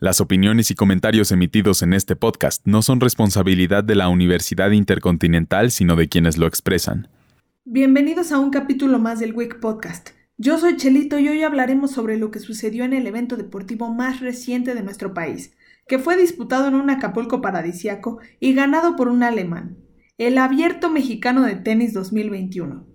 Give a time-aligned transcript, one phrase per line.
[0.00, 5.70] Las opiniones y comentarios emitidos en este podcast no son responsabilidad de la Universidad Intercontinental,
[5.70, 7.08] sino de quienes lo expresan.
[7.64, 10.10] Bienvenidos a un capítulo más del WIC Podcast.
[10.36, 14.18] Yo soy Chelito y hoy hablaremos sobre lo que sucedió en el evento deportivo más
[14.18, 15.52] reciente de nuestro país,
[15.86, 19.78] que fue disputado en un Acapulco paradisiaco y ganado por un alemán,
[20.18, 22.93] el Abierto Mexicano de Tenis 2021.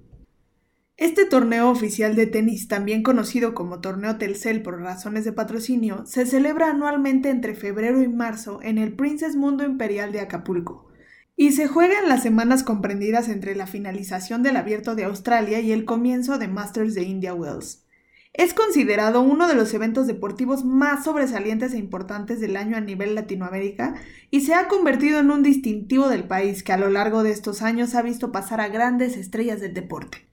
[1.00, 6.26] Este torneo oficial de tenis, también conocido como Torneo Telcel por razones de patrocinio, se
[6.26, 10.90] celebra anualmente entre febrero y marzo en el Princess Mundo Imperial de Acapulco
[11.38, 15.72] y se juega en las semanas comprendidas entre la finalización del Abierto de Australia y
[15.72, 17.86] el comienzo de Masters de India Wells.
[18.34, 23.16] Es considerado uno de los eventos deportivos más sobresalientes e importantes del año a nivel
[23.16, 23.96] Latinoamérica
[24.32, 27.62] y se ha convertido en un distintivo del país que a lo largo de estos
[27.62, 30.29] años ha visto pasar a grandes estrellas del deporte.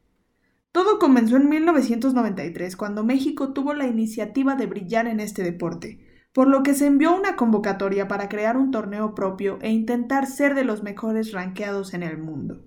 [0.77, 6.49] Todo comenzó en 1993, cuando México tuvo la iniciativa de brillar en este deporte, por
[6.49, 10.65] lo que se envió una convocatoria para crear un torneo propio e intentar ser de
[10.65, 12.63] los mejores ranqueados en el mundo.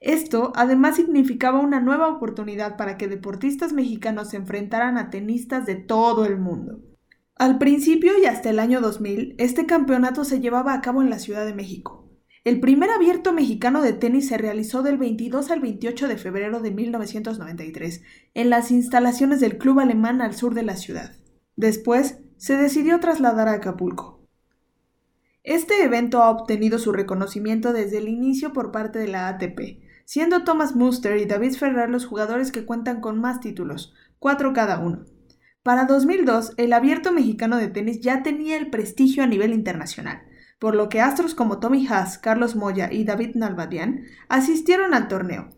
[0.00, 5.76] Esto además significaba una nueva oportunidad para que deportistas mexicanos se enfrentaran a tenistas de
[5.76, 6.80] todo el mundo.
[7.36, 11.20] Al principio y hasta el año 2000, este campeonato se llevaba a cabo en la
[11.20, 12.05] Ciudad de México,
[12.46, 16.70] el primer abierto mexicano de tenis se realizó del 22 al 28 de febrero de
[16.70, 18.02] 1993
[18.34, 21.10] en las instalaciones del Club Alemán al sur de la ciudad.
[21.56, 24.24] Después se decidió trasladar a Acapulco.
[25.42, 30.44] Este evento ha obtenido su reconocimiento desde el inicio por parte de la ATP, siendo
[30.44, 35.04] Thomas Muster y David Ferrer los jugadores que cuentan con más títulos, cuatro cada uno.
[35.64, 40.22] Para 2002, el abierto mexicano de tenis ya tenía el prestigio a nivel internacional,
[40.58, 45.50] por lo que astros como Tommy Haas, Carlos Moya y David Nalbadian asistieron al torneo.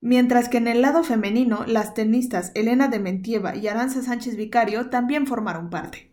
[0.00, 5.26] Mientras que en el lado femenino, las tenistas Elena Dementieva y Aranza Sánchez Vicario también
[5.26, 6.12] formaron parte.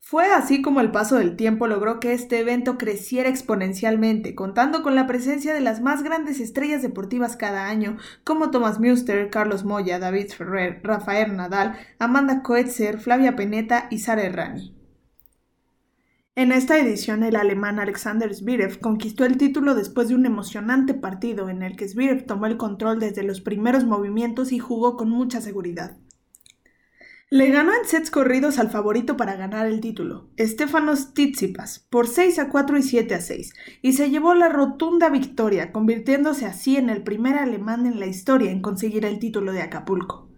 [0.00, 4.96] Fue así como el paso del tiempo logró que este evento creciera exponencialmente, contando con
[4.96, 10.00] la presencia de las más grandes estrellas deportivas cada año, como Thomas Muster, Carlos Moya,
[10.00, 14.79] David Ferrer, Rafael Nadal, Amanda Coetzer, Flavia Peneta y Sara Errani.
[16.36, 21.48] En esta edición, el alemán Alexander Zverev conquistó el título después de un emocionante partido
[21.48, 25.40] en el que Zverev tomó el control desde los primeros movimientos y jugó con mucha
[25.40, 25.96] seguridad.
[27.30, 32.38] Le ganó en sets corridos al favorito para ganar el título, Stefanos Tsitsipas, por 6
[32.38, 36.90] a 4 y 7 a 6, y se llevó la rotunda victoria, convirtiéndose así en
[36.90, 40.29] el primer alemán en la historia en conseguir el título de Acapulco.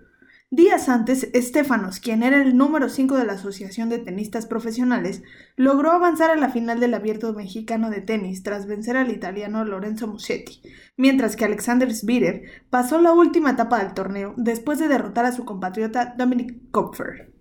[0.54, 5.22] Días antes, Stefanos, quien era el número 5 de la Asociación de Tenistas Profesionales,
[5.56, 10.08] logró avanzar a la final del Abierto Mexicano de Tenis tras vencer al italiano Lorenzo
[10.08, 10.60] Musetti,
[10.98, 15.46] mientras que Alexander Zverev pasó la última etapa del torneo después de derrotar a su
[15.46, 17.32] compatriota Dominic Kopfer.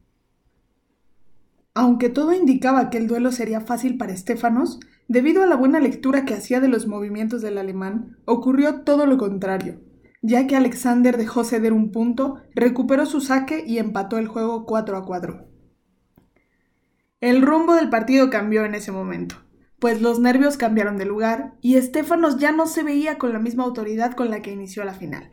[1.74, 4.80] Aunque todo indicaba que el duelo sería fácil para Stefanos,
[5.10, 9.18] debido a la buena lectura que hacía de los movimientos del alemán, ocurrió todo lo
[9.18, 9.91] contrario
[10.22, 14.98] ya que Alexander dejó ceder un punto, recuperó su saque y empató el juego 4
[14.98, 15.48] a 4.
[17.20, 19.36] El rumbo del partido cambió en ese momento,
[19.80, 23.64] pues los nervios cambiaron de lugar y Estefanos ya no se veía con la misma
[23.64, 25.30] autoridad con la que inició la final.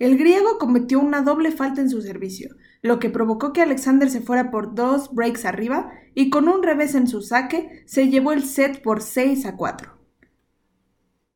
[0.00, 4.20] El griego cometió una doble falta en su servicio, lo que provocó que Alexander se
[4.20, 8.42] fuera por dos breaks arriba y con un revés en su saque se llevó el
[8.42, 9.92] set por 6 a 4.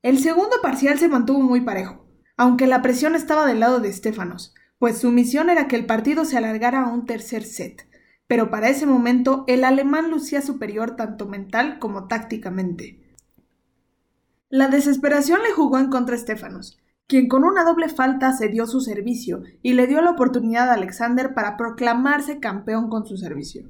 [0.02, 2.07] El segundo parcial se mantuvo muy parejo,
[2.38, 6.24] aunque la presión estaba del lado de Stefanos, pues su misión era que el partido
[6.24, 7.88] se alargara a un tercer set.
[8.28, 13.16] Pero para ese momento el alemán lucía superior tanto mental como tácticamente.
[14.48, 16.78] La desesperación le jugó en contra a Stefanos,
[17.08, 21.34] quien con una doble falta cedió su servicio y le dio la oportunidad a Alexander
[21.34, 23.68] para proclamarse campeón con su servicio.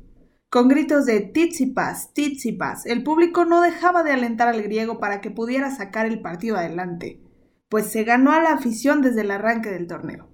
[0.50, 5.30] Con gritos de Titsipas, Titsipas, el público no dejaba de alentar al griego para que
[5.30, 7.22] pudiera sacar el partido adelante
[7.68, 10.28] pues se ganó a la afición desde el arranque del torneo.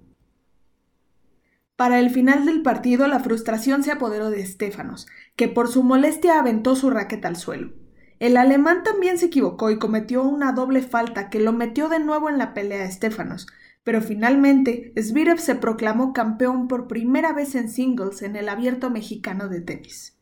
[1.75, 6.39] Para el final del partido la frustración se apoderó de Estefanos, que por su molestia
[6.39, 7.73] aventó su raqueta al suelo.
[8.19, 12.29] El alemán también se equivocó y cometió una doble falta que lo metió de nuevo
[12.29, 13.47] en la pelea a Estefanos,
[13.83, 19.49] pero finalmente Zverev se proclamó campeón por primera vez en singles en el abierto mexicano
[19.49, 20.14] de tenis.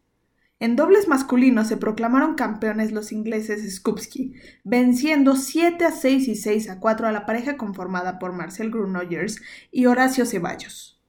[0.64, 4.32] En dobles masculinos se proclamaron campeones los ingleses Skupski,
[4.64, 9.42] venciendo 7 a 6 y 6 a 4 a la pareja conformada por Marcel Grunogers
[9.74, 11.02] y Horacio Ceballos.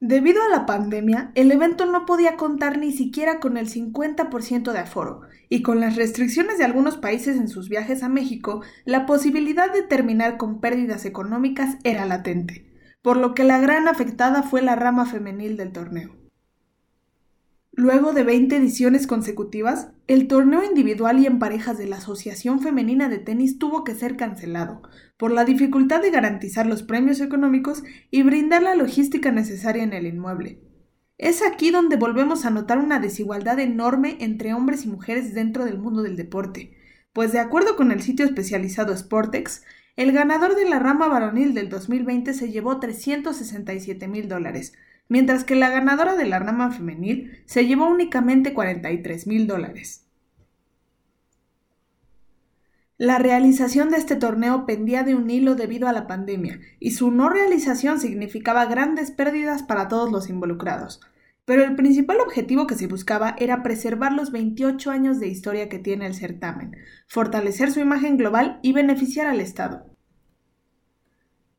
[0.00, 4.78] Debido a la pandemia, el evento no podía contar ni siquiera con el 50% de
[4.80, 9.72] aforo, y con las restricciones de algunos países en sus viajes a México, la posibilidad
[9.72, 12.66] de terminar con pérdidas económicas era latente,
[13.00, 16.17] por lo que la gran afectada fue la rama femenil del torneo.
[17.78, 23.08] Luego de 20 ediciones consecutivas, el torneo individual y en parejas de la Asociación Femenina
[23.08, 24.82] de Tenis tuvo que ser cancelado,
[25.16, 30.08] por la dificultad de garantizar los premios económicos y brindar la logística necesaria en el
[30.08, 30.58] inmueble.
[31.18, 35.78] Es aquí donde volvemos a notar una desigualdad enorme entre hombres y mujeres dentro del
[35.78, 36.76] mundo del deporte,
[37.12, 39.62] pues de acuerdo con el sitio especializado Sportex,
[39.94, 44.72] el ganador de la rama varonil del 2020 se llevó 367 mil dólares,
[45.08, 50.04] mientras que la ganadora de la rama femenil se llevó únicamente 43 mil dólares.
[53.00, 57.12] La realización de este torneo pendía de un hilo debido a la pandemia, y su
[57.12, 61.00] no realización significaba grandes pérdidas para todos los involucrados.
[61.44, 65.78] Pero el principal objetivo que se buscaba era preservar los 28 años de historia que
[65.78, 66.76] tiene el certamen,
[67.06, 69.86] fortalecer su imagen global y beneficiar al Estado.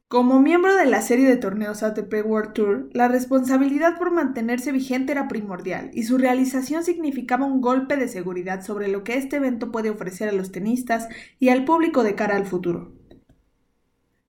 [0.09, 5.11] Como miembro de la serie de torneos ATP World Tour, la responsabilidad por mantenerse vigente
[5.11, 9.71] era primordial y su realización significaba un golpe de seguridad sobre lo que este evento
[9.71, 11.07] puede ofrecer a los tenistas
[11.37, 12.91] y al público de cara al futuro.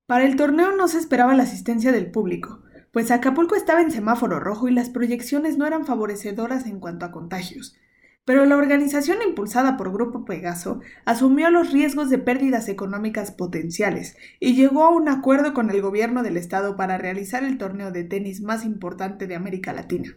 [0.04, 2.60] Para el torneo no se esperaba la asistencia del público,
[2.92, 7.10] pues Acapulco estaba en semáforo rojo y las proyecciones no eran favorecedoras en cuanto a
[7.10, 7.74] contagios,
[8.30, 14.54] pero la organización impulsada por Grupo Pegaso asumió los riesgos de pérdidas económicas potenciales y
[14.54, 18.40] llegó a un acuerdo con el gobierno del estado para realizar el torneo de tenis
[18.40, 20.14] más importante de América Latina.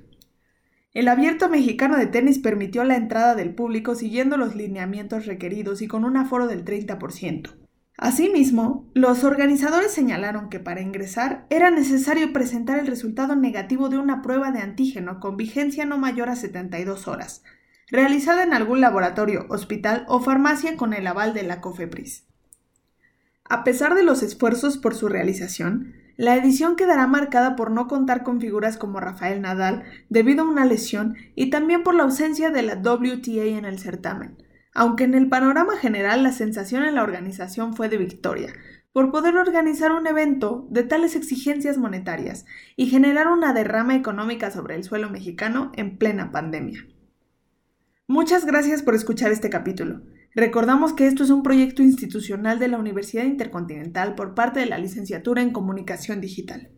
[0.94, 5.88] El abierto mexicano de tenis permitió la entrada del público siguiendo los lineamientos requeridos y
[5.88, 7.50] con un aforo del 30%.
[7.98, 14.22] Asimismo, los organizadores señalaron que para ingresar era necesario presentar el resultado negativo de una
[14.22, 17.42] prueba de antígeno con vigencia no mayor a 72 horas,
[17.94, 22.26] realizada en algún laboratorio, hospital o farmacia con el aval de la COFEPRIS.
[23.48, 28.24] A pesar de los esfuerzos por su realización, la edición quedará marcada por no contar
[28.24, 32.64] con figuras como Rafael Nadal debido a una lesión y también por la ausencia de
[32.64, 34.38] la WTA en el certamen,
[34.74, 38.54] aunque en el panorama general la sensación en la organización fue de victoria,
[38.92, 44.74] por poder organizar un evento de tales exigencias monetarias y generar una derrama económica sobre
[44.74, 46.88] el suelo mexicano en plena pandemia.
[48.14, 50.02] Muchas gracias por escuchar este capítulo.
[50.36, 54.78] Recordamos que esto es un proyecto institucional de la Universidad Intercontinental por parte de la
[54.78, 56.70] Licenciatura en Comunicación Digital.